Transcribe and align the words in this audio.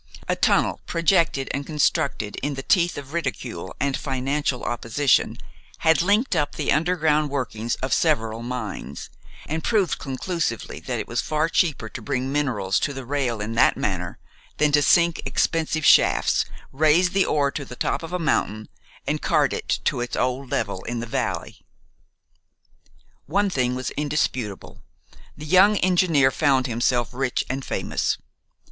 A 0.27 0.35
tunnel, 0.35 0.79
projected 0.87 1.47
and 1.53 1.63
constructed 1.63 2.35
in 2.37 2.55
the 2.55 2.63
teeth 2.63 2.97
of 2.97 3.13
ridicule 3.13 3.75
and 3.79 3.95
financial 3.95 4.63
opposition, 4.63 5.37
had 5.77 6.01
linked 6.01 6.35
up 6.35 6.55
the 6.55 6.71
underground 6.71 7.29
workings 7.29 7.75
of 7.83 7.93
several 7.93 8.41
mines, 8.41 9.11
and 9.45 9.63
proved 9.63 9.99
conclusively 9.99 10.79
that 10.79 10.97
it 10.97 11.07
was 11.07 11.21
far 11.21 11.47
cheaper 11.49 11.87
to 11.87 12.01
bring 12.01 12.31
minerals 12.31 12.79
to 12.79 12.93
the 12.93 13.05
rail 13.05 13.39
in 13.41 13.53
that 13.53 13.77
manner 13.77 14.17
than 14.57 14.71
to 14.71 14.81
sink 14.81 15.21
expensive 15.23 15.85
shafts, 15.85 16.45
raise 16.71 17.11
the 17.11 17.23
ore 17.23 17.51
to 17.51 17.63
the 17.63 17.75
top 17.75 18.01
of 18.01 18.11
a 18.11 18.17
mountain, 18.17 18.69
and 19.05 19.21
cart 19.21 19.53
it 19.53 19.81
to 19.85 20.01
its 20.01 20.15
old 20.15 20.49
level 20.49 20.81
in 20.85 20.99
the 20.99 21.05
valley. 21.05 21.61
Once 23.27 23.53
the 23.53 23.61
thing 23.61 23.75
was 23.75 23.91
indisputable, 23.91 24.81
the 25.37 25.45
young 25.45 25.77
engineer 25.77 26.31
found 26.31 26.65
himself 26.65 27.13
rich 27.13 27.45
and 27.51 27.63
famous. 27.63 28.17